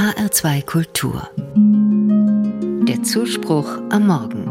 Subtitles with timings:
[0.00, 1.28] HR2 Kultur.
[2.88, 4.46] Der Zuspruch am Morgen.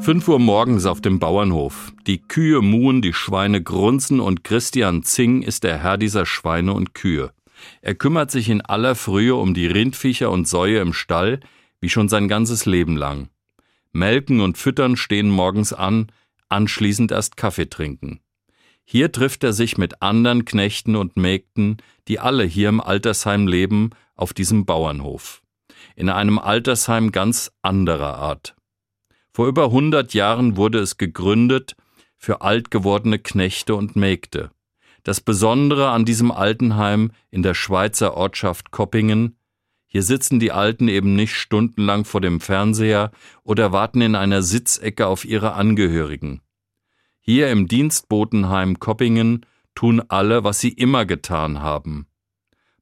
[0.00, 1.92] 5 Uhr morgens auf dem Bauernhof.
[2.06, 6.94] Die Kühe muhen, die Schweine grunzen und Christian Zing ist der Herr dieser Schweine und
[6.94, 7.32] Kühe.
[7.80, 11.40] Er kümmert sich in aller Frühe um die Rindviecher und Säue im Stall,
[11.80, 13.30] wie schon sein ganzes Leben lang.
[13.90, 16.06] Melken und Füttern stehen morgens an,
[16.48, 18.20] anschließend erst Kaffee trinken.
[18.84, 23.90] Hier trifft er sich mit anderen Knechten und Mägden, die alle hier im Altersheim leben,
[24.14, 25.42] auf diesem Bauernhof.
[25.96, 28.54] In einem Altersheim ganz anderer Art.
[29.32, 31.74] Vor über 100 Jahren wurde es gegründet
[32.16, 34.50] für alt gewordene Knechte und Mägde.
[35.02, 39.36] Das Besondere an diesem Altenheim in der Schweizer Ortschaft Koppingen,
[39.86, 43.10] hier sitzen die Alten eben nicht stundenlang vor dem Fernseher
[43.42, 46.40] oder warten in einer Sitzecke auf ihre Angehörigen.
[47.24, 52.08] Hier im Dienstbotenheim Koppingen tun alle, was sie immer getan haben.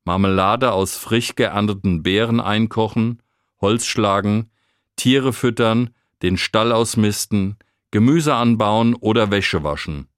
[0.04, 3.22] Marmelade aus frisch geernteten Beeren einkochen,
[3.60, 4.50] Holz schlagen,
[4.96, 5.90] Tiere füttern,
[6.22, 7.58] den Stall ausmisten,
[7.90, 10.08] Gemüse anbauen oder Wäsche waschen.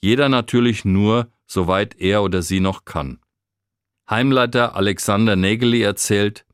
[0.00, 3.20] Jeder natürlich nur, soweit er oder sie noch kann.
[4.08, 6.46] Heimleiter Alexander Nägeli erzählt,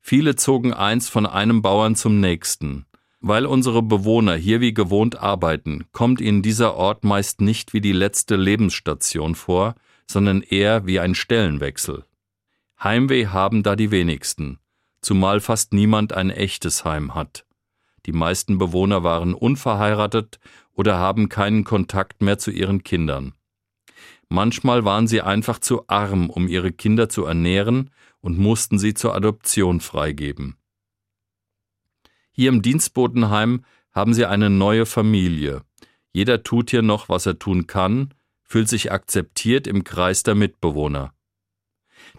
[0.00, 2.86] viele zogen einst von einem Bauern zum nächsten.
[3.26, 7.92] Weil unsere Bewohner hier wie gewohnt arbeiten, kommt ihnen dieser Ort meist nicht wie die
[7.92, 12.04] letzte Lebensstation vor, sondern eher wie ein Stellenwechsel.
[12.82, 14.58] Heimweh haben da die wenigsten,
[15.00, 17.46] zumal fast niemand ein echtes Heim hat.
[18.04, 20.38] Die meisten Bewohner waren unverheiratet
[20.74, 23.32] oder haben keinen Kontakt mehr zu ihren Kindern.
[24.28, 27.88] Manchmal waren sie einfach zu arm, um ihre Kinder zu ernähren
[28.20, 30.58] und mussten sie zur Adoption freigeben.
[32.36, 35.62] Hier im Dienstbotenheim haben sie eine neue Familie.
[36.12, 41.14] Jeder tut hier noch, was er tun kann, fühlt sich akzeptiert im Kreis der Mitbewohner.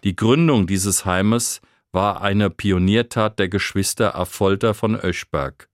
[0.06, 1.60] Die Gründung dieses Heimes
[1.92, 5.70] war eine Pioniertat der Geschwister Affolter von Öschberg.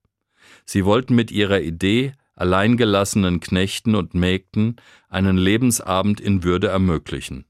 [0.65, 7.45] Sie wollten mit ihrer Idee alleingelassenen Knechten und Mägden einen Lebensabend in Würde ermöglichen.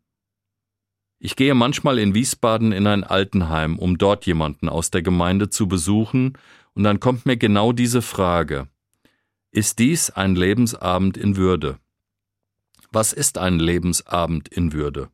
[1.23, 5.67] Ich gehe manchmal in Wiesbaden in ein Altenheim, um dort jemanden aus der Gemeinde zu
[5.67, 6.35] besuchen,
[6.73, 8.69] und dann kommt mir genau diese Frage.
[9.51, 11.77] Ist dies ein Lebensabend in Würde?
[12.91, 15.09] Was ist ein Lebensabend in Würde?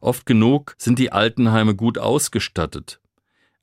[0.00, 3.00] Oft genug sind die Altenheime gut ausgestattet,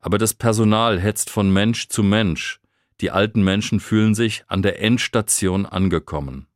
[0.01, 2.59] aber das Personal hetzt von Mensch zu Mensch,
[3.00, 6.47] die alten Menschen fühlen sich an der Endstation angekommen.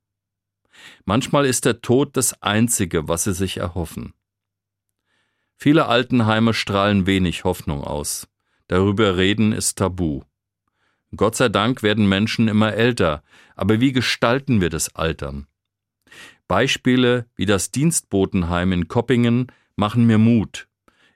[1.06, 4.14] Manchmal ist der Tod das Einzige, was sie sich erhoffen.
[5.64, 8.28] Viele Altenheime strahlen wenig Hoffnung aus.
[8.68, 10.24] Darüber reden ist tabu.
[11.16, 13.24] Gott sei Dank werden Menschen immer älter,
[13.56, 15.48] aber wie gestalten wir das Altern?
[16.50, 20.68] Beispiele wie das Dienstbotenheim in Koppingen machen mir Mut.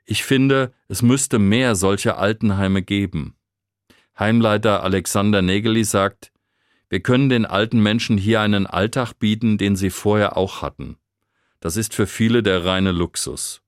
[0.06, 3.36] Ich finde, es müsste mehr solcher Altenheime geben.
[4.18, 6.32] Heimleiter Alexander Nägeli sagt,
[6.88, 10.96] wir können den alten Menschen hier einen Alltag bieten, den sie vorher auch hatten.
[11.60, 13.60] Das ist für viele der reine Luxus.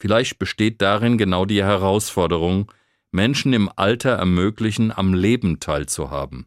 [0.00, 2.72] Vielleicht besteht darin genau die Herausforderung,
[3.12, 6.46] Menschen im Alter ermöglichen, am Leben teilzuhaben.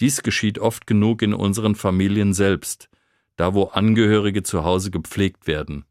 [0.00, 2.88] Dies geschieht oft genug in unseren Familien selbst,
[3.36, 5.84] da wo Angehörige zu Hause gepflegt werden.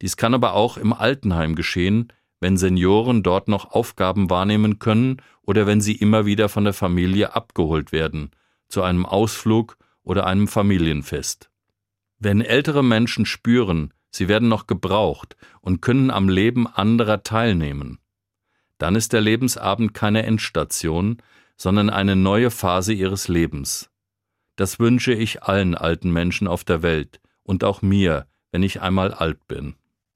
[0.00, 5.66] Dies kann aber auch im Altenheim geschehen, wenn Senioren dort noch Aufgaben wahrnehmen können oder
[5.66, 8.30] wenn sie immer wieder von der Familie abgeholt werden,
[8.68, 11.50] zu einem Ausflug oder einem Familienfest.
[12.20, 17.98] Wenn ältere Menschen spüren, sie werden noch gebraucht und können am Leben anderer teilnehmen,
[18.78, 21.18] dann ist der Lebensabend keine Endstation,
[21.56, 23.90] sondern eine neue Phase ihres Lebens.
[24.56, 29.12] Das wünsche ich allen alten Menschen auf der Welt und auch mir, wenn ich einmal
[29.12, 29.74] alt bin.